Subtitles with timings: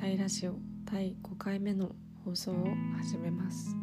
[0.00, 0.54] サイラジオ
[0.90, 1.94] 第5回目の
[2.24, 2.64] 放送を
[2.96, 3.76] 始めます。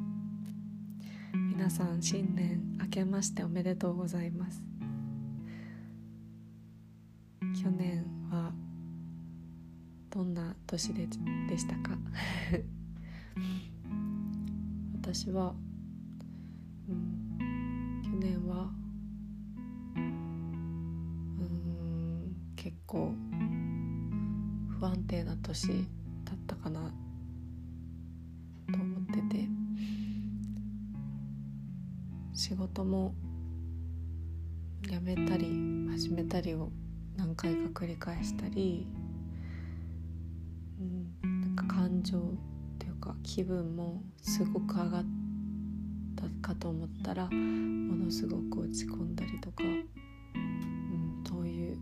[1.31, 4.63] 皆さん新年明けましておめでとうございます。
[7.61, 8.51] 去年は
[10.09, 11.05] どんな年で
[11.47, 11.95] でしたか？
[14.99, 15.53] 私は、
[16.89, 18.71] うん、去年は
[19.95, 19.99] う
[21.43, 23.13] ん結構
[24.79, 25.87] 不安定な年
[32.77, 33.15] 事も
[34.83, 35.47] 辞めたり
[35.89, 36.69] 始めたりを
[37.15, 38.85] 何回か繰り返したり、
[40.79, 42.21] うん、なんか感情っ
[42.77, 45.05] ていうか気分もすごく上がっ
[46.15, 49.63] たかと思ったらものすごく落ち込んだりとか
[51.27, 51.77] そういう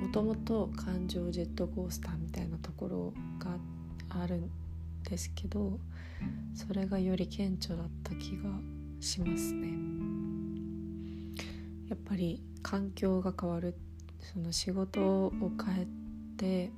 [0.00, 3.58] もともと感情ジェットコースターみたいなところが
[4.22, 4.50] あるん
[5.04, 5.78] ですけど
[6.54, 8.44] それがより顕著だった気が
[9.02, 9.68] しますね。
[11.88, 13.74] やっぱり環境が変わる
[14.20, 15.86] その仕事を変え
[16.36, 16.72] て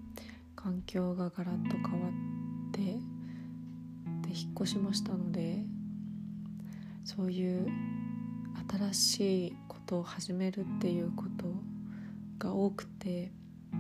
[0.56, 2.94] 環境がガラッと変わってで
[4.34, 5.62] 引っ越しましたので
[7.04, 7.68] そういう
[8.90, 11.44] 新しいことを始めるっていうこと
[12.38, 13.30] が多くて、
[13.72, 13.76] う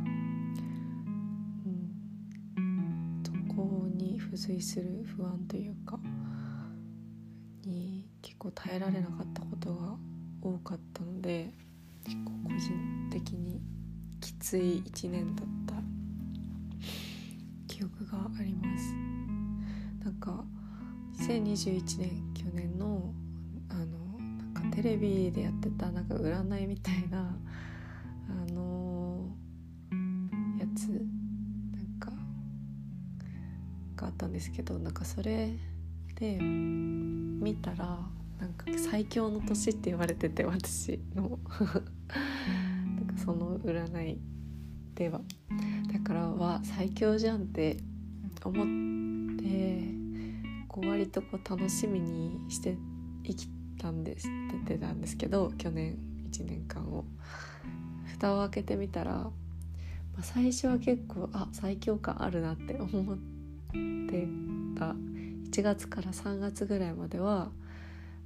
[2.60, 5.98] ん、そこに付随する不安というか
[8.54, 9.96] 耐えられなかったことが
[10.42, 11.50] 多かったので
[12.04, 13.60] 結構個人的に
[14.20, 15.74] きつい1年だった。
[17.66, 18.94] 記憶があります。
[20.04, 20.44] なんか
[21.18, 23.12] 2021年去年の
[23.68, 23.84] あの
[24.54, 27.36] なんかテレビでやってたなんか占いみたいな
[28.28, 32.12] あのー、やつなんか
[33.96, 35.50] があったんですけどなんかそれ
[36.14, 37.98] で見たら
[38.56, 41.38] か最強の年って言われてて私の。
[42.96, 43.06] なん。
[43.06, 44.18] かその占い
[44.94, 45.20] では
[45.92, 47.78] だからは最強じゃんって
[48.44, 49.82] 思って
[50.68, 52.76] こう割とこう楽しみにして
[53.24, 53.48] 生き
[53.78, 55.98] たんですってたんですけど去年
[56.30, 57.04] 1年間を。
[58.14, 59.32] 蓋を開けてみたら、ま
[60.20, 63.16] あ、最初は結構あ最強感あるなって思っ
[64.08, 64.28] て
[64.78, 64.94] た。
[65.50, 67.50] 1月から3月ぐらいまでは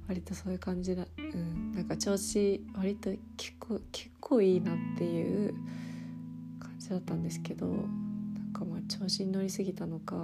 [0.09, 5.53] 割とそういう感じだ、うん、なんか調子割と結構結構いいなっていう
[6.59, 7.77] 感じだったんですけどなん
[8.51, 10.19] かまあ調子に乗りすぎたのか、う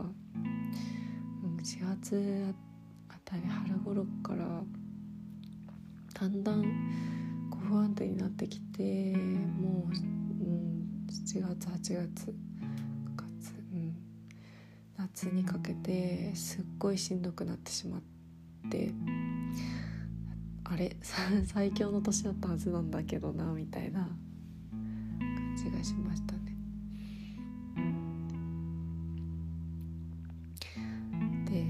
[1.47, 2.55] ん、4月
[3.09, 4.63] あたり春頃から
[6.19, 6.63] だんだん
[7.69, 12.33] 不安定になってきてもう、うん、7月8月9
[13.15, 13.95] 月、うん、
[14.97, 18.01] 夏にかけてすっごいしんどくなってしまっ
[18.71, 18.91] て
[20.67, 20.97] あれ
[21.45, 26.41] 最強の年だったはずなんだけどなみたいな感じがしましたね。
[31.45, 31.65] でや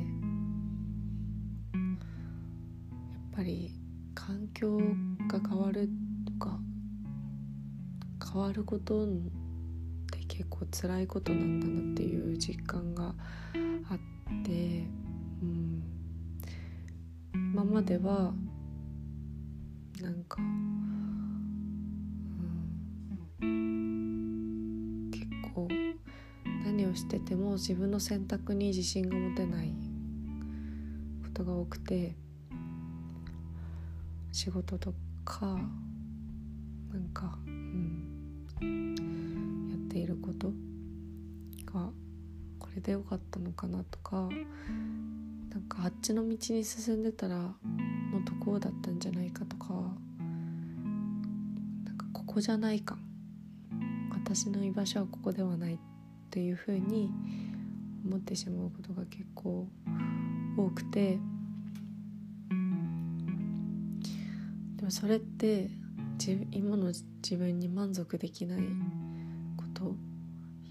[3.20, 3.74] っぱり
[4.14, 4.78] 環境
[5.28, 5.90] が変わる
[6.26, 6.58] とか
[8.34, 9.08] 変わることっ
[10.10, 13.14] て結構辛いことなんだなっていう実感が
[13.90, 13.98] あっ
[14.46, 14.88] て、
[15.42, 15.84] うん、
[17.34, 18.34] 今までは
[20.06, 20.38] なんか、
[23.42, 25.68] うん、結構
[26.64, 29.74] 何をしてても自分の選択に自信が持てない
[31.24, 32.16] ことが多くて
[34.32, 34.94] 仕事と
[35.24, 35.58] か
[36.94, 37.50] なんか、う
[38.64, 40.50] ん、やっていること
[41.74, 41.90] が
[42.60, 44.30] これでよかったのかなとか
[45.50, 47.56] なんかあっちの道に進んでたら
[48.12, 49.74] もっとこうだったんじゃないかとか
[51.84, 52.98] なんかここじゃないか
[54.14, 55.78] 私の居場所はここではないっ
[56.30, 57.12] ていうふうに
[58.06, 59.68] 思ってしまうことが結構
[60.58, 61.20] 多くて
[64.78, 64.84] で。
[64.84, 65.70] もそれって
[66.52, 68.62] 今の自分に満足できない
[69.58, 69.96] こと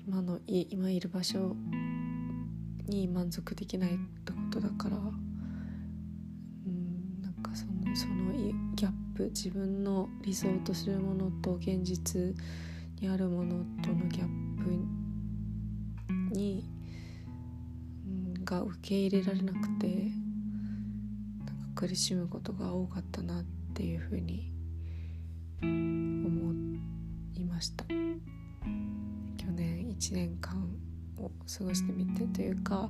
[0.06, 1.56] 今の今いる場所
[2.86, 4.96] に満足できないってことだから
[9.14, 12.34] プ自分の理想とするものと現実
[13.00, 14.28] にあるものとのギャッ
[16.30, 16.68] プに、
[18.06, 19.86] うん、が受け入れられなくて
[21.44, 24.52] なんか苦しむことが多かったなってっていうふうに
[25.60, 26.54] 思
[27.34, 27.84] いました。
[27.86, 30.64] 去年1年間
[31.18, 32.88] を過ごしてみてというか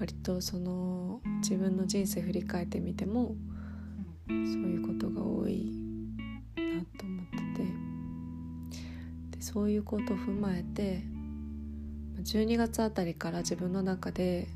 [0.00, 3.36] 割とその自分の人生振り返ってみても
[4.28, 5.72] そういうことが多い
[6.56, 9.36] なと思ってて。
[9.36, 11.02] でそういうことを踏まえて
[12.22, 14.48] 12月あたりから自分の中で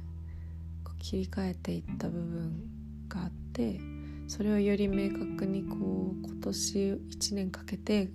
[1.00, 2.62] 切り替えていった部分
[3.08, 3.80] があって
[4.28, 8.10] それをより明確にこう今年1年かけて、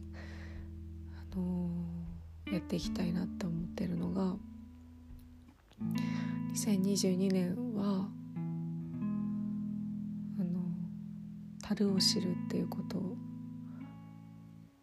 [1.33, 4.35] あのー、やっていきたいなって思ってるのが
[6.53, 8.07] 2022年は
[11.67, 13.17] 樽を知るっていうことを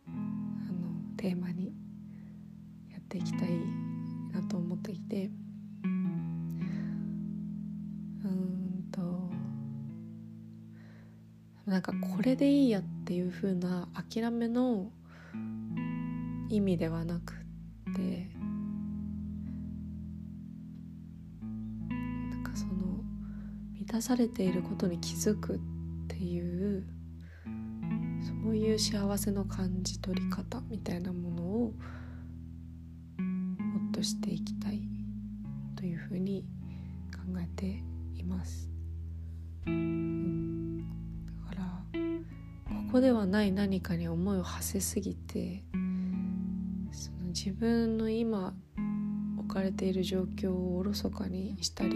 [0.09, 1.73] あのテーマに
[2.91, 3.51] やっていきたい
[4.33, 5.31] なと思っていて。
[8.25, 9.31] うんと
[11.67, 14.91] なんかこれでいいやっていう風な諦めの
[16.49, 18.29] 意味ではなくって
[22.31, 22.73] なんかその
[23.73, 25.72] 満たされていることに気づくって
[26.13, 26.85] ていう
[28.45, 31.75] そういう幸せの感じ取り方みたいなものを
[33.19, 34.83] もっとしていきたい
[35.75, 36.45] というふうに
[37.13, 37.83] 考えて
[38.15, 38.69] います。
[39.67, 40.85] うんだ
[41.49, 41.83] から
[42.87, 45.65] ここではない何かに思いを馳せすぎて
[46.91, 48.55] その自分の今
[49.39, 51.91] 置かれている状況をおろそかにしたり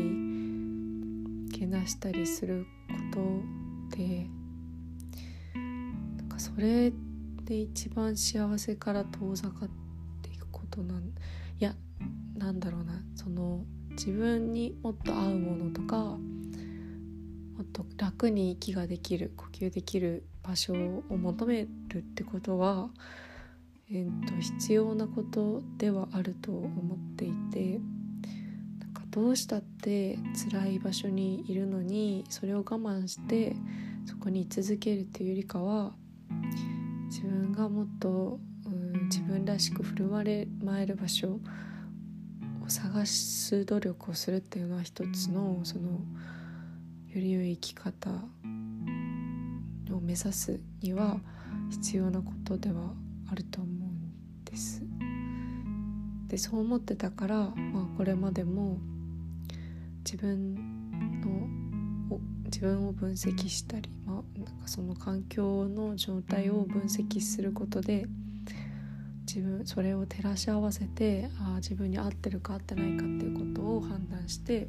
[1.53, 4.27] けなしたりすることで
[5.55, 6.93] なんかそれ
[7.45, 9.69] で一番幸せから遠ざかっ
[10.23, 11.11] ていくことなんい
[11.59, 11.75] や
[12.37, 13.03] なんだろうな。
[13.15, 16.19] その自分にもっと合うものとかも
[17.63, 22.91] っと楽に息ができる呼吸できる場所を求めるってことは、
[23.91, 27.81] えー、と必要なことではあると思っていて
[29.17, 30.19] どうしたって
[30.51, 33.57] 辛い場所にいるのにそれを我慢して
[34.05, 35.95] そこに居続けるっていうよりかは
[37.07, 38.39] 自分がもっと、
[39.05, 40.47] 自分らしく振る舞
[40.83, 41.41] える場所を
[42.69, 45.99] 探す努力をするっていうのは一つのそのよ
[47.15, 51.17] り良い生き方を目指すには
[51.71, 52.93] 必要なことでは
[53.33, 54.83] あると思うんです。
[56.29, 58.79] でそう思ってたから、まあ、これまでも
[60.07, 60.55] 自分
[61.21, 68.07] の自分を分析したり、まあ、なんかその環境の状態を分析することで
[69.27, 74.69] 自分それを照らし合わせてあ自分に合ってるか合ってないかっていうことを判断して、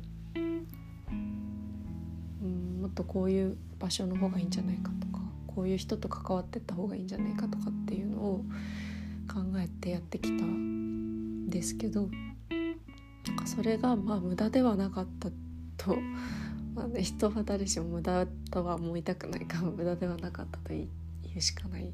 [2.42, 8.44] うん、もっとこういう場所の方がいいんじゃないかとかこういう人と関わってった方がいいんじゃないかとかっていうのを
[9.32, 12.10] 考えてやってきたんですけど
[13.38, 15.30] かそれがまあ無駄ではなかった
[15.78, 15.98] と、
[16.76, 20.88] まあね、人は誰しも無駄とは思いたくないから 無駄ではなかったと言
[21.36, 21.94] うしかない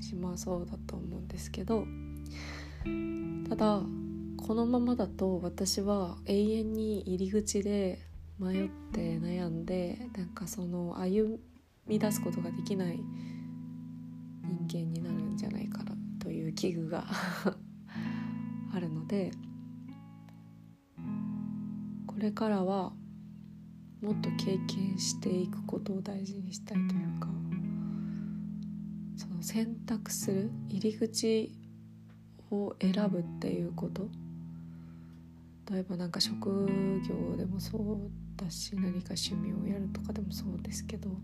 [0.00, 1.86] しまあそうだと思うんですけど
[3.48, 3.82] ただ
[4.36, 8.00] このままだと私は永遠に入り口で
[8.38, 11.38] 迷って悩んでなんかその歩
[11.86, 13.00] み出すことができない
[14.68, 17.04] 人間になるんじゃないかなという危惧が
[18.72, 19.32] あるので
[22.20, 22.92] これからは
[24.02, 27.28] もっと経験していくことを大事にしたいというか
[29.16, 31.50] その選択する入り口
[32.50, 34.06] を選ぶっていうこと。
[35.70, 36.68] 例えばなんか職
[37.08, 41.16] 業でもそうだし何か趣味をやるとかでもそうですけどな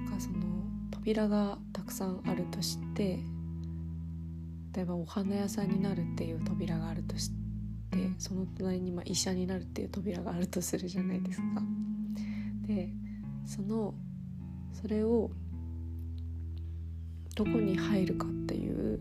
[0.00, 0.36] んかその
[0.90, 3.20] 扉がたくさんあるとして
[4.74, 7.37] 例えばお花屋さんになるっていう扉があるとして
[8.18, 11.62] その隣にま医者になるっていう扉があるとするじゃないですか。
[12.66, 12.90] で
[13.46, 13.94] その
[14.72, 15.30] それを
[17.34, 19.00] どこに入るかっていう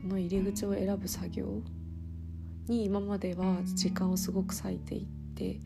[0.00, 1.62] その入り口を選ぶ作業
[2.66, 5.04] に今までは時間をすごく割いていっ
[5.34, 5.60] て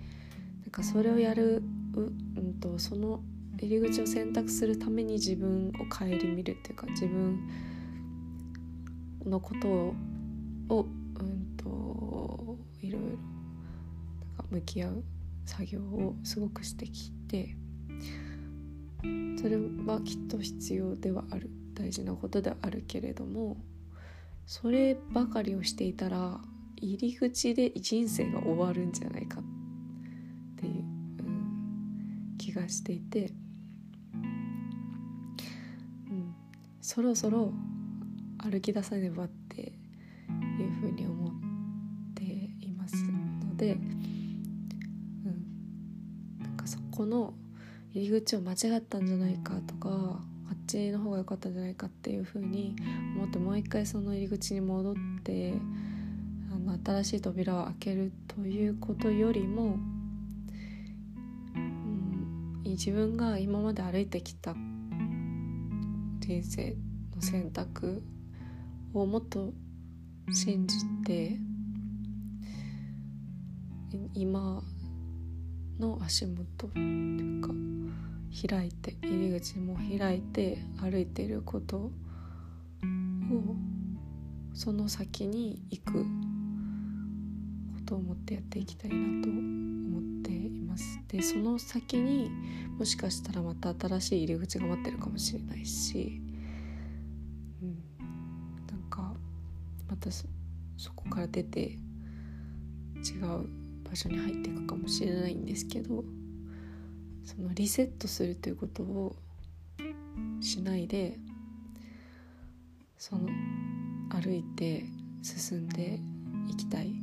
[0.62, 1.62] なんかそれをやる
[1.94, 3.20] う、うんと、その
[3.58, 7.38] 入り口を選択するために自分を顧みるっていうか自分
[9.24, 9.68] のこと
[10.74, 10.86] を
[14.52, 15.04] 向き合う
[15.46, 17.56] 作業をすごくしてきて
[19.40, 19.56] それ
[19.86, 23.56] はきっと必要ではある大事なことではあるけれども
[24.46, 26.38] そればかりをしていたら
[26.76, 29.44] 入り口で人生が終わるんじゃないかっ
[30.58, 33.32] ていう、うん、気がしていて、
[36.10, 36.34] うん、
[36.80, 37.52] そろそろ
[38.38, 41.32] 歩き出さねばっていうふうに思っ、うん、
[43.62, 44.11] なんかそ
[46.92, 47.34] この
[47.94, 52.76] 入り口を間違ったんじゃないかとかあっちの方が良かったんじゃないかっていうふうに
[53.16, 54.94] 思ってもう一回その入り口に戻っ
[55.24, 55.54] て
[56.54, 59.78] あの新しい扉を開けるということよりも、
[61.54, 64.54] うん、自分が今まで歩いてきた
[66.20, 66.76] 人生
[67.16, 68.02] の選択
[68.94, 69.52] をもっと
[70.30, 71.36] 信じて
[74.14, 74.62] 今
[75.82, 77.48] の足元というか
[78.48, 81.90] 開いて入り口も開いて歩いていることを
[84.54, 86.06] その先に行くこ
[87.84, 91.00] とを思ってやっていきたいなと思っています。
[91.08, 92.30] でその先に
[92.78, 96.20] もしかしたらまた新しい入り口が待ってるかもしれないし、
[97.60, 97.76] うん、
[98.70, 99.14] なんか
[99.88, 100.26] またそ
[100.94, 103.61] こから出て違う
[103.92, 106.02] 場所に入っていくかもしれないんですけど
[107.22, 109.14] そのリセットするということを
[110.40, 111.18] しないで
[112.96, 113.28] その
[114.08, 114.84] 歩いて
[115.22, 116.00] 進んで
[116.48, 116.94] いきたい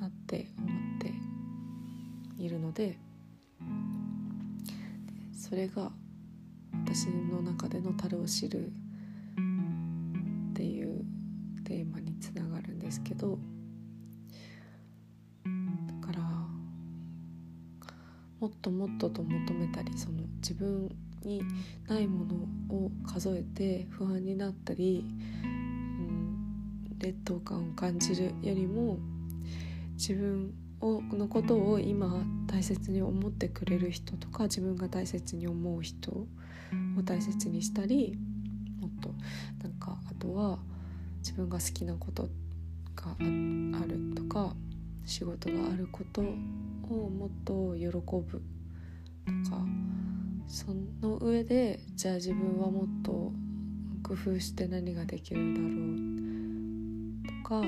[0.00, 0.68] なって思っ
[0.98, 1.12] て
[2.42, 2.98] いるので
[5.32, 5.92] それが
[6.72, 8.66] 私の中での「樽を知る」
[10.50, 11.04] っていう
[11.62, 13.38] テーマにつながるんですけど。
[18.62, 21.42] ともっとと求めたりその自分に
[21.88, 22.34] ないもの
[22.74, 25.04] を数えて不安になったり、
[25.42, 28.98] うん、劣等感を感じるよりも
[29.94, 36.26] 自分をのことを今大切に思ってくれる人とか自分が大切に思う人を
[37.04, 38.16] 大切にしたり
[38.80, 39.14] もっと
[39.62, 40.58] なんかあとは
[41.18, 42.28] 自分が好きなこと
[42.96, 44.54] があるとか
[45.04, 46.24] 仕事があることを
[47.10, 48.42] もっと喜ぶ
[49.44, 49.64] とか
[50.46, 53.32] その上でじゃあ自分はもっと
[54.02, 55.68] 工夫して何ができるんだろ
[57.32, 57.66] うとか、う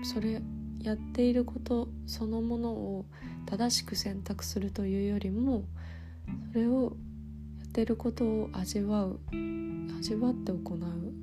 [0.00, 0.40] ん、それ
[0.80, 3.04] やっていることそのものを
[3.46, 5.64] 正しく選択するというよりも
[6.52, 6.96] それを
[7.58, 9.20] やっていることを味わう
[9.98, 10.78] 味わって行う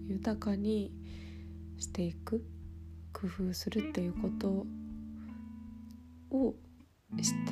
[0.07, 0.91] 豊かに
[1.77, 2.45] していく
[3.13, 4.65] 工夫するっていうこと
[6.31, 6.55] を
[7.21, 7.51] して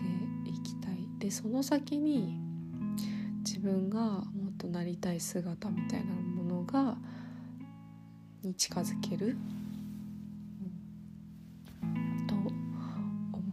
[0.50, 1.08] いきたい。
[1.20, 2.38] でその先に
[3.40, 6.98] 自分がもっとなりたい姿みたいなものが
[8.44, 9.38] に近づける、
[12.28, 12.52] と思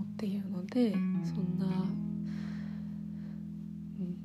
[0.03, 0.99] っているのでそ
[1.41, 1.71] んな、う
[4.03, 4.17] ん、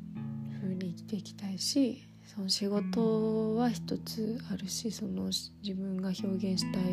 [0.60, 5.28] 風に生きていきたいしその仕事は一つあるしその
[5.64, 6.84] 自分が表現したい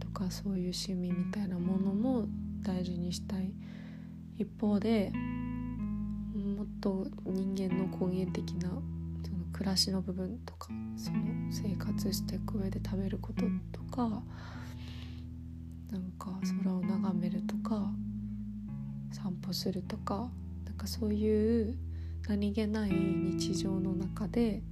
[0.00, 2.26] とかそういう趣味みたいなものも
[2.60, 3.52] 大事にしたい
[4.36, 5.12] 一方で
[6.34, 11.18] もっと人間の根源的なその暮らしの部分とかその
[11.52, 14.08] 生活していく上で食べることとか
[15.92, 16.32] なんか
[16.64, 17.92] 空を眺めるとか
[19.12, 20.28] 散歩するとか
[20.64, 21.76] なんかそういう
[22.26, 24.62] 何気ない日常の中で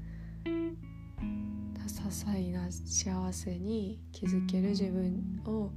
[1.86, 5.70] 些細な幸せに気づける自分を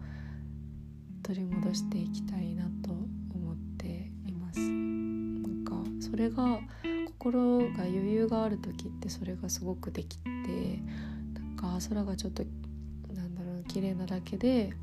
[1.21, 4.59] 取り戻していきたいなと思っています。
[4.59, 6.59] なんかそれが
[7.07, 10.29] 心が余裕がある時ってそれがすごくできて
[11.33, 12.43] なんか空がちょっと
[13.13, 14.73] なんだろう綺麗なだけで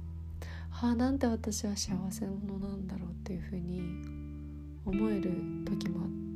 [0.70, 3.80] ああなんて私は幸せ者なんだろうっていうふうに
[4.84, 5.30] 思える
[5.64, 6.31] 時もあって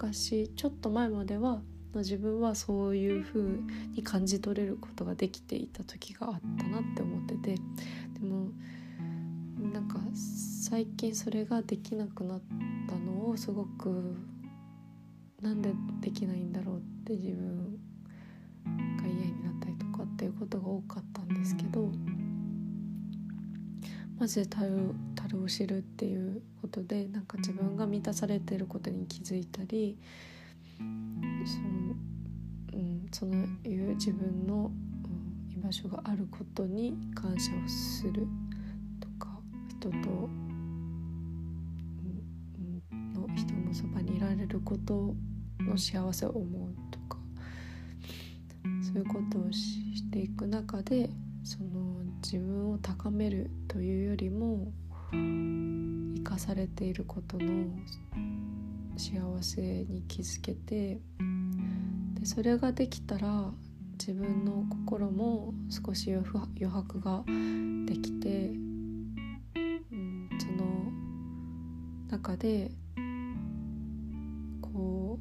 [0.00, 1.60] 昔ちょっと前までは
[1.94, 3.42] 自分はそういう風
[3.94, 7.60] に感じ取れることができていた時があったなって思っててで
[8.22, 8.48] も
[9.74, 9.98] なんか
[10.64, 12.40] 最近それができなくなっ
[12.88, 14.16] たのをすごく
[15.42, 17.78] なんでできないんだろうって自分
[18.96, 21.90] が嫌になったりとかっていうことが多かったんですけど
[24.20, 29.96] マジで樽を知るっていうことでなんか自分が満たされてることに気づいたり
[30.76, 31.94] その,、
[32.74, 34.70] うん、そのいう自分の、
[35.50, 38.26] うん、居場所があることに感謝をする
[39.00, 39.30] とか
[39.70, 40.28] 人と、う
[42.94, 45.14] ん、の人のそばにいられること
[45.60, 47.16] の幸せを思うとか
[48.82, 51.08] そういうことをしていく中で
[51.42, 51.89] その
[52.22, 54.72] 自分を高めるというよりも
[55.12, 57.66] 生かされていることの
[58.96, 61.00] 幸せに気づけて
[62.14, 63.50] でそれができたら
[63.98, 66.26] 自分の心も少し余
[66.68, 67.22] 白が
[67.86, 69.58] できて、う
[69.94, 70.92] ん、その
[72.10, 72.70] 中で
[74.60, 75.18] こ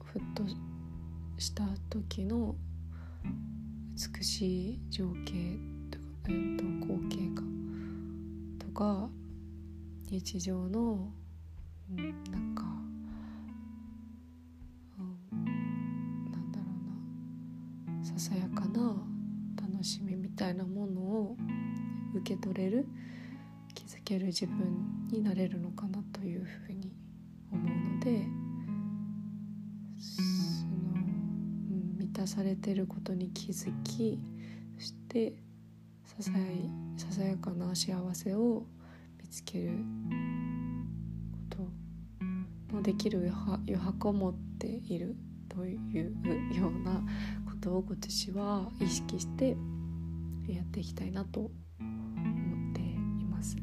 [0.00, 0.44] うふっと
[1.38, 2.56] した時の
[4.16, 5.71] 美しい情景
[8.72, 9.08] か
[10.10, 11.12] 日常の、
[11.90, 11.96] うん、
[12.30, 12.64] なんか、
[14.98, 16.64] うん、なんだろ
[17.88, 18.96] うなささやかな
[19.60, 21.36] 楽しみみたいなものを
[22.14, 22.86] 受け取れる
[23.74, 26.92] 気づける自分になれるのかなというふうに
[27.50, 28.26] 思うので、
[31.98, 34.18] 満たされてることに気づき
[34.78, 35.34] そして
[36.18, 36.44] ささや
[36.98, 38.66] ささやかな幸せを
[39.20, 39.70] 見つける
[41.50, 41.56] こ
[42.70, 43.32] とのできる
[43.66, 45.16] 余白を持っている
[45.48, 47.02] というような
[47.46, 49.56] ことを今年は意識して
[50.46, 53.56] やっていきたいなと思っています。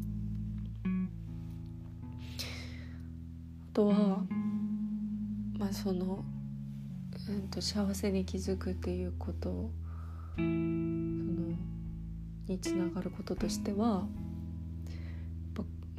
[3.70, 4.25] あとは
[5.58, 6.25] まあその、
[7.29, 9.72] うんと、幸せに気づくっていうこと
[12.50, 14.08] につながることとしては、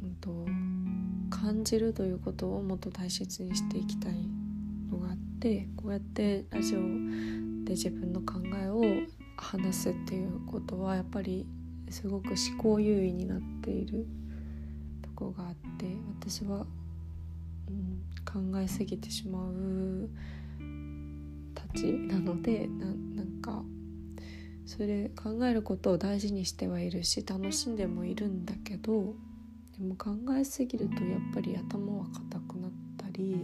[0.01, 0.45] うんと、
[1.29, 4.13] 感じるということをもっと大切にしていきたい
[4.91, 6.79] のがあってこうやってラジオ
[7.63, 8.83] で自分の考えを
[9.37, 11.47] 話すっていうことはやっぱり
[11.89, 14.05] すごく思考優位になっている
[15.01, 16.65] とこがあって私は、
[17.67, 20.09] うん、考えすぎてしまう
[21.55, 23.63] たちなのでななんか
[24.71, 29.15] それ考えることを大事にしてはいるし楽しんでもいるんだけど
[29.77, 33.37] でも考えすぎるとやっぱり頭は硬くなったり、う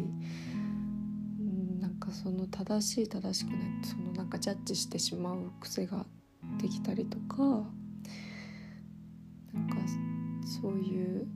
[1.43, 6.05] ん、なんかその正しい正しくないそのなんかジャッジしてしまう癖が
[6.61, 7.57] できたりとかな
[9.59, 9.75] んか
[10.61, 11.27] そういう、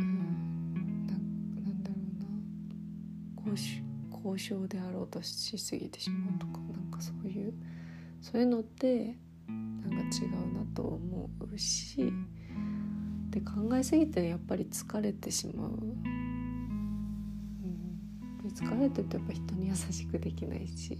[0.00, 1.94] うん、なんだろ
[3.44, 3.84] うな交
[4.24, 7.54] 交渉であろうとしすぎてしまうとかなんかそういう。
[8.20, 9.16] そういうのって
[9.48, 12.12] なんか違うなと思うし
[13.30, 15.72] で考えすぎてやっぱり疲れてしまう、う
[18.46, 20.98] ん、疲れてるとやっぱ人に優しくできないし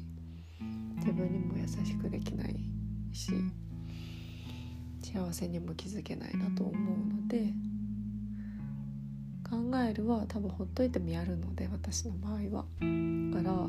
[0.96, 2.56] 自分にも優しくできない
[3.12, 3.32] し
[5.02, 6.74] 幸せにも気づけないなと思う
[7.22, 7.52] ので
[9.48, 12.64] 考えるは多分ほっといてもやるので私の場合は。
[13.32, 13.68] だから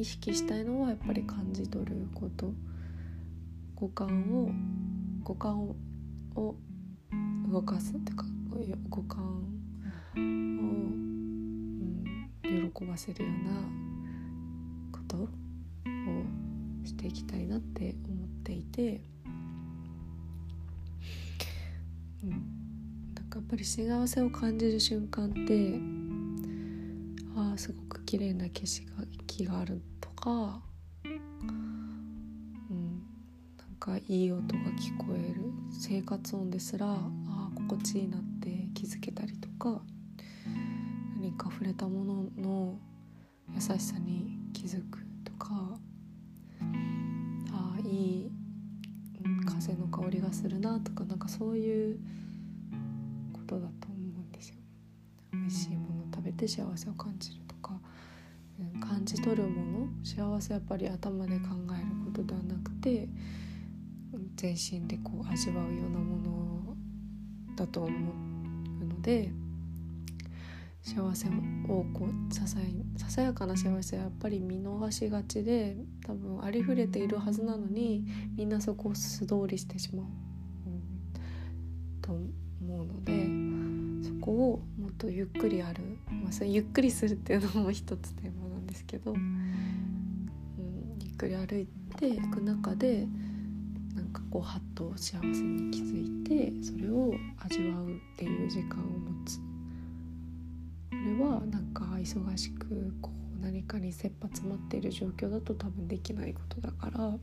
[0.00, 2.52] 意識したいのはやっぱり感じ取ること。
[3.76, 4.50] 五感を
[5.22, 5.68] 五感
[6.34, 6.56] を
[7.52, 8.24] 動かすっていうか
[8.88, 9.42] 五感を、
[10.16, 12.04] うん、
[12.42, 13.50] 喜ばせるような
[14.92, 15.28] ことを
[16.86, 19.02] していきたいなって思っていて、
[22.24, 22.30] うん、
[23.14, 25.78] なんかやっぱり幸せを感じる瞬間って
[27.36, 29.04] ああすごく綺麗な景色が
[29.36, 30.62] 気があるとか、
[31.04, 31.08] う
[32.72, 33.02] ん、
[33.58, 39.82] なんかいい音が聞こえる生活音ですらあ心地いいなって気づけたりとか
[41.16, 42.78] 何か触れたものの
[43.54, 45.50] 優しさに気づくとか
[47.52, 48.30] あいい
[49.44, 51.98] 風の香りがするなとかなんかそういう
[53.34, 54.56] ことだと思うんですよ。
[55.34, 57.45] 美味しいもの食べて幸せを感じる
[59.06, 63.08] じ取るもの幸せやっぱり頭で考えることではなくて
[64.34, 66.76] 全身でこう味わうようなもの
[67.56, 69.30] だと思うので
[70.82, 72.58] 幸せをこうささ
[72.96, 80.08] ささやかな幸せはやっぱり見逃しがちで多分ありふれているはずなのにみんなそこを素通りしてしまう、う
[80.70, 88.45] ん、と思うのでそこをもっとゆっくりある、まあ、ゆっくりするっていうのも一つテーマ
[88.76, 93.06] ですけど、うん、ゆっくり歩いていく中で
[93.94, 99.38] なんかこうハッと幸せに気づいてそれを味わうっていう時間を持つ。
[99.38, 107.16] これはなんか忙しくこう何かに切羽詰まっている状況だと多分できないことだから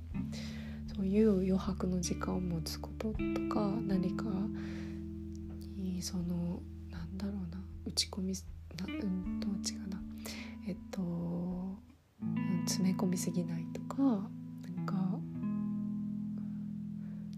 [0.95, 3.17] そういう余白の時間を持つことと
[3.53, 4.25] か何か
[5.75, 8.33] にそのなんだろうな打ち込み
[8.77, 10.02] なうんと違うな
[10.67, 11.77] えっと、
[12.65, 14.95] 詰め込みすぎないとかなんか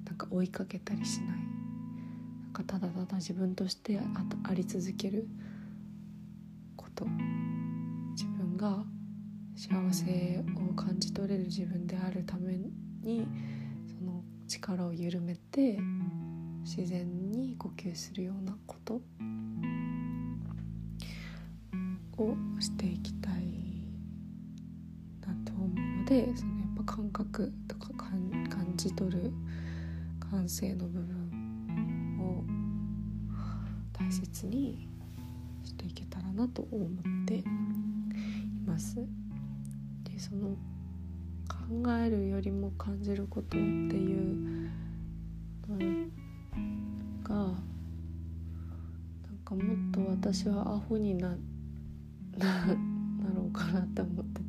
[0.05, 1.27] なんか追いかけたりしない。
[1.27, 3.99] なんかただただ自分として
[4.43, 5.27] あり続ける
[6.75, 7.05] こと。
[8.13, 8.85] 自分が
[9.55, 12.57] 幸せを感じ取れる自分であるため
[13.01, 13.27] に
[13.87, 15.79] その力を緩めて
[16.63, 19.01] 自然に呼吸するようなこと
[22.17, 23.14] をしていきたい。
[26.05, 27.93] でそのやっぱ感覚とか
[28.49, 29.31] 感じ取る
[30.19, 32.43] 感性の部分を
[33.93, 34.87] 大切に
[35.63, 36.89] していけたらなと思っ
[37.25, 37.43] てい
[38.65, 38.95] ます。
[40.03, 40.55] でその
[41.47, 44.69] 考えるよりも感じることっていう
[45.67, 45.77] の
[47.23, 47.55] がなん
[49.43, 51.35] かもっと私はアホにな
[52.37, 52.67] な
[53.35, 54.44] ろうかなって思って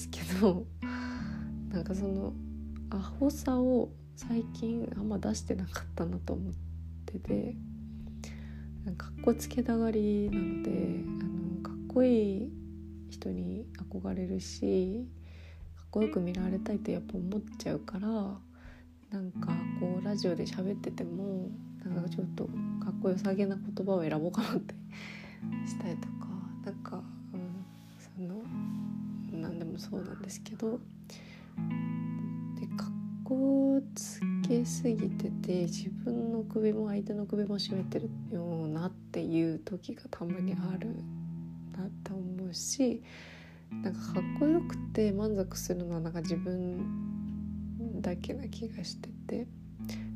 [0.00, 0.64] すけど
[1.70, 2.32] なんかその
[2.90, 6.52] アホさを最近あんま出してなかったなと思っ
[7.04, 7.54] てて
[8.96, 12.50] かっこつけたがりなのであのかっこいい
[13.10, 15.06] 人に憧れるし
[15.76, 19.48] かっこよく見られたいってやっぱ思っちゃうからなんか
[19.80, 21.50] こうラジオで喋ってても
[21.84, 22.50] なんかちょっとか
[22.90, 24.74] っこよさげな言葉を選ぼうかなって
[25.66, 26.28] したりとか
[26.64, 27.02] なんか、
[29.80, 30.78] そうなんですけど。
[32.60, 32.88] でかっ
[33.24, 40.94] こつけすぎてて自分の首も相手の首も絞めてるようなっていう時がたまにある
[41.76, 43.02] なって思うし
[43.82, 49.46] なんかかっこよくて満足するのはなんか自分だけな気がしてて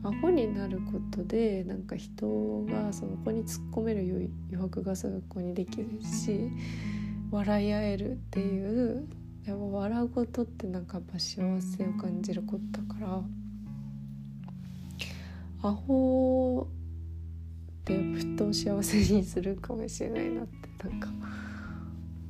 [0.03, 4.29] アホになることでなんか人がその子に突っ込める余
[4.61, 6.51] 白がそこにできるし
[7.31, 9.09] 笑い合えるっていう
[9.47, 13.23] やっぱ笑うことってなんかやっぱ幸せを感じることだから
[15.63, 16.67] アホ
[17.83, 21.09] って人を幸せにするかもしれないなってなんか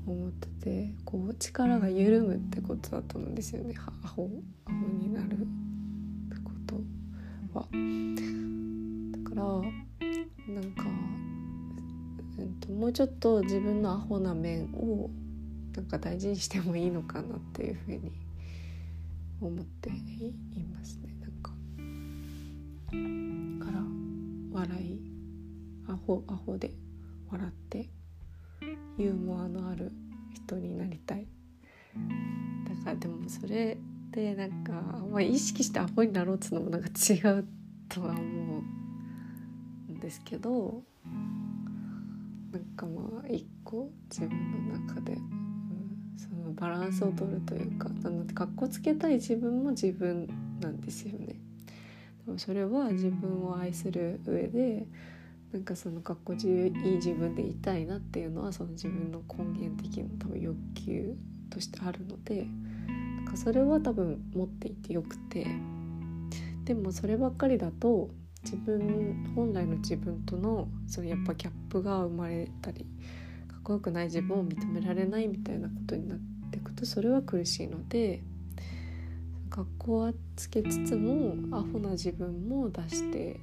[0.07, 3.75] 思っててこう力が緩むってことだと思うんですよね
[4.05, 4.29] アホ
[4.67, 6.77] アホになるってこと
[7.59, 7.67] は。
[9.25, 9.45] だから
[10.55, 10.85] なんか、
[12.39, 15.11] えっと、もうちょっと自分のアホな面を
[15.75, 18.13] なんか大事にしてもいいのかなっていうふうに
[19.41, 19.93] 思ってい
[20.73, 21.53] ますねなんか。
[23.65, 23.83] から
[24.53, 25.01] 笑い
[25.89, 26.71] アホアホで
[27.31, 27.89] 笑って
[28.97, 29.91] ユーモアのある
[30.35, 31.27] 人になりたい
[32.69, 33.77] だからでもそれ
[34.13, 34.73] でなんか、
[35.11, 37.45] まあ、意識してアホになろうっつうのもなんか違う
[37.89, 38.19] とは思
[39.89, 40.83] うんですけど
[42.53, 45.19] なんかまあ一個自分の中で、
[46.57, 50.29] バランスを取るというかなのでかっこつけたい自分も自分
[50.61, 51.37] なんですよね。
[52.27, 54.87] でもそれは自分を愛する上で
[55.53, 56.41] なんかそのかっこいい
[56.97, 61.17] 自分でいたいなっていうのはその自分の根源的な多分欲求
[61.51, 62.47] としてあるので
[63.17, 65.47] なんかそれは多分持っていてよくて。
[66.65, 68.11] でもそればっかりだと
[68.43, 72.87] 自分本来の自分とのそのやっぱギャップが生まれたり
[73.49, 76.19] かっこよくない自分を認められないみたいなことになっ
[76.65, 78.23] くとそれは苦しいので
[79.51, 83.39] 学校はつけつつもアホな自分も出して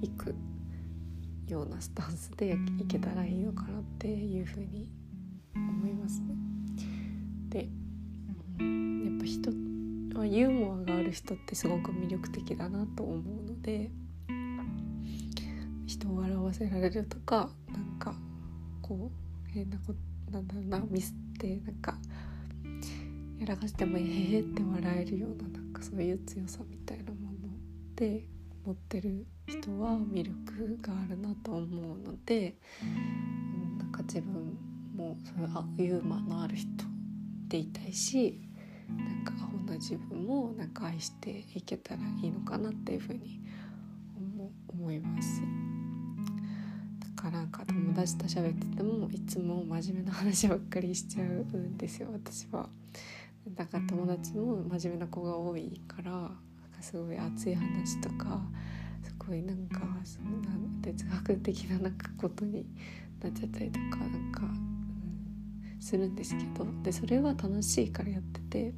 [0.00, 0.34] いく
[1.48, 4.88] ようなスタンスで いけたらいいのかなっていうふうに
[5.54, 6.36] 思いますね。
[7.48, 7.68] で
[9.08, 9.50] やっぱ人
[10.18, 13.90] はユーモアがある人ってすごく魅力的だなと思うので
[15.86, 18.14] 人を笑わせられるとかなんか
[18.80, 19.94] こう変なこ
[20.26, 21.98] となんだろうなミスってなんか
[23.38, 27.48] やらかしてもええって笑えるようななんかそういう強さみたいなもの
[27.96, 28.24] で
[28.64, 34.56] 持ってる人は魅力があるなと思うので、うん、なんか自分
[34.96, 36.68] もそういうユーモアのある人
[37.48, 38.40] でいたいし
[38.88, 43.40] なんかアホな自分もなんか愛していけたらいいのかなっていうふうに
[44.16, 45.42] 思思います。
[47.16, 52.68] だからなんか友達と喋っててもいつも真面目な話ばっかりしちゃうんですよ私は。
[53.54, 56.30] だから友達も真面目な子が多いから
[56.80, 58.40] すごい熱い話とか
[59.02, 62.66] すごいなんかそのなん哲学的ななんかことに
[63.22, 68.74] なっちゃったりとかなんか、うん、するんですけどでそれは楽しいからやってて、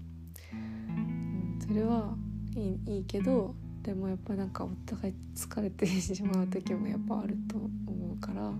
[0.52, 2.14] うん、それは
[2.54, 8.52] いいいいけどでもやっぱなんかお互い疲れてしまう時もやっぱあると思うから。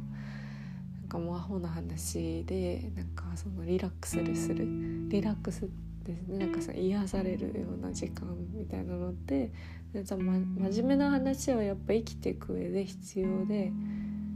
[1.07, 4.67] なんかもうアホな話でなんかそのリラックスする
[5.09, 5.69] リラックス
[6.13, 6.39] ですね。
[6.39, 9.53] なんかさ癒されるような時間みたいなのって
[9.93, 13.73] でさ、ま、真面目な話はやっぱ生きていく上で必要で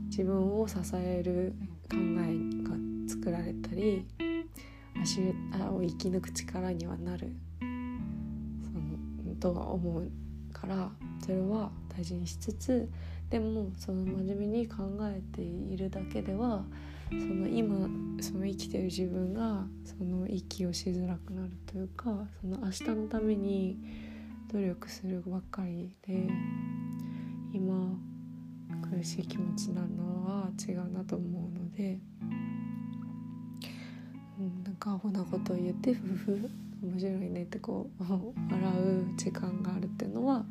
[0.06, 1.54] 自分を支える
[1.90, 2.76] 考えが
[3.08, 4.06] 作られたり
[5.00, 10.10] 足を生き抜く力にはなるそのとは思う
[10.52, 10.90] から
[11.24, 12.88] それは大事にしつつ
[13.30, 16.64] でもその真面目に考えているだけでは
[17.10, 17.88] その今
[18.22, 23.78] その生きてる自分がその息をしづらくなるというかその明日のために
[24.52, 26.28] 努力するばっかりで
[27.52, 27.96] 今
[28.90, 31.98] 苦しい気持ちになるのは違うなと思うので、
[34.38, 36.50] うん、なんかアホなことを言って夫婦
[36.82, 38.32] 面白いねってこう 笑
[38.82, 40.44] う時間があるっていうのは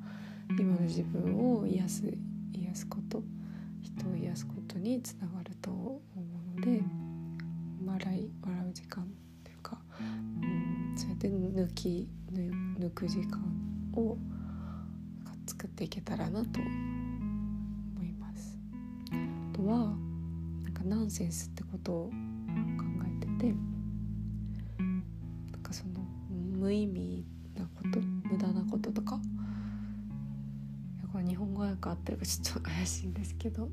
[0.60, 2.14] 今の自分を癒す
[2.54, 3.24] 癒すこと
[3.82, 5.49] 人を癒すことにつながる
[11.80, 13.40] き抜く時間
[13.94, 14.18] を
[15.48, 18.60] 作っていけたらなと思います。
[19.12, 19.78] あとは
[20.64, 22.14] なんかナンセンスってことを考
[23.06, 23.56] えてて
[24.78, 26.02] なんかその
[26.58, 29.18] 無意味なこと無駄なこととか
[31.14, 33.70] これ日本語訳合ってるかちょっと怪しいんですけど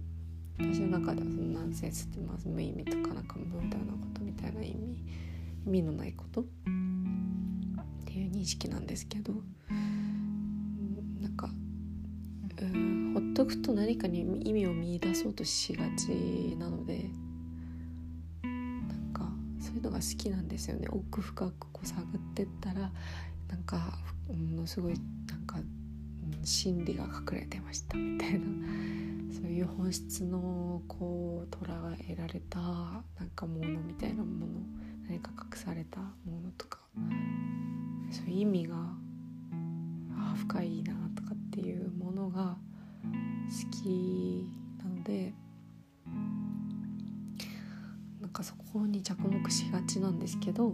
[0.58, 5.04] 私の中ではそのナンセンスってまず無意味とかなんか無駄なことみたいな意味
[5.66, 6.44] 意味のないこと
[8.46, 9.32] 識なんですけど。
[11.20, 11.50] なんか
[12.62, 17.10] うんほっとくと何かに意味を見出そうとしがちなので。
[18.42, 19.30] なんか
[19.60, 20.88] そういうのが好きなんですよね。
[20.90, 22.04] 奥深くこう探っ
[22.34, 22.92] てったら
[23.48, 24.94] なんかものすごい
[25.28, 25.58] なんか
[26.44, 28.46] 真理が隠れてましたみたいな。
[29.32, 31.68] そういう本質のこう捉
[32.08, 34.46] えられたなんかものみたいなもの
[35.08, 36.78] 何か隠されたものとか
[38.10, 38.76] そういう意味が
[40.16, 42.56] あ深いなとかっていうものが
[43.04, 44.46] 好き
[44.82, 45.34] なので
[48.20, 50.72] なんかそこに着目しがちなんですけど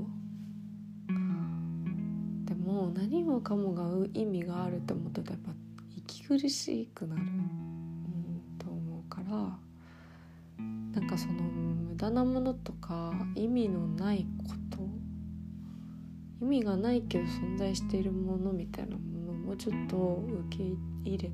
[2.45, 5.53] でも何もかもが意味があるって思ったらやっぱ
[5.97, 9.59] 息苦しくなる、うん、と思うから
[10.93, 14.62] なんかその無駄なものとか意味のないこと
[16.43, 20.65] 意味がないけど存在しているものみたいなものをもうちょっと受け
[21.09, 21.31] 入れ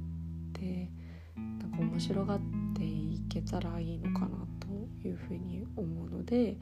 [0.53, 0.90] て
[1.35, 2.40] なんか面白がっ
[2.77, 6.59] ていけたらいいのかなというふうに思うので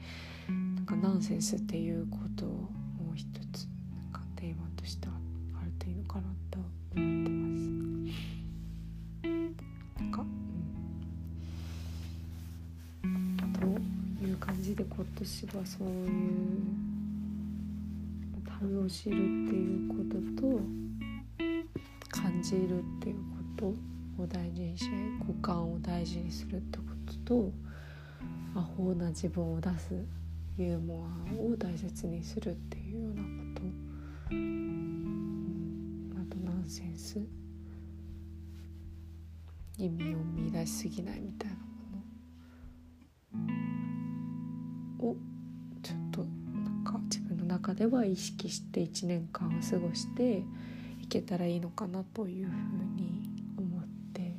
[0.47, 7.67] なんかナンセンスっていうことをもう一つなんかテーマとしてあるといいのかなと思ってます。
[9.99, 10.25] なんか、
[13.03, 13.37] うん、
[14.21, 16.96] という感じで今年はそういう
[18.59, 19.17] 樽を知るっ
[19.49, 19.95] ていうこ
[20.35, 20.59] とと
[22.09, 23.73] 感じるっていうこ
[24.17, 24.89] とを大事にし
[25.27, 26.83] 五感を大事にするってこ
[27.25, 27.51] とと
[28.53, 29.93] 魔法な自分を出す
[30.57, 33.61] ユーモアを大切にするっていうようなこと、
[34.31, 37.19] うん、あとナンセンス。
[39.77, 41.46] 意味を見出しすぎないみたいな。
[47.67, 50.41] 中では意識して1年間を過ごして
[51.01, 52.53] いけたらいいのかなというふう
[52.95, 54.37] に思って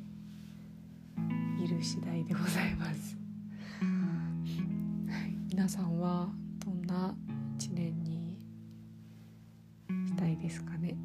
[1.63, 3.19] いる次第でございます。
[3.83, 6.31] はい、皆さんは
[6.65, 7.15] どんな
[7.59, 8.39] 1年に
[10.07, 10.97] したいですかね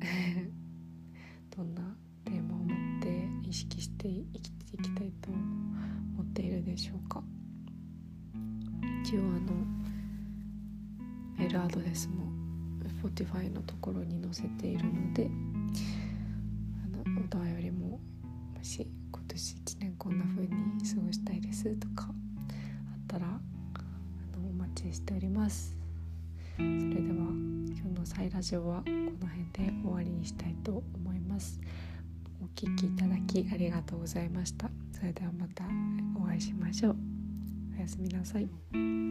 [14.34, 15.30] 載せているので
[16.84, 18.00] あのお便りもも
[18.64, 22.14] し今年1年こんな風に過ごしたいですとかあっ
[23.08, 25.76] たらあのお待ちしております。
[26.56, 26.74] それで
[27.12, 27.28] は
[27.76, 31.60] 今日のサイラジオはこの辺で終わりにしたいと思います。
[32.42, 34.70] お聴きいただきありがとうございました。
[34.92, 35.64] それではまた
[36.20, 36.96] お会いしましょう。
[37.78, 39.03] おやすみなさい。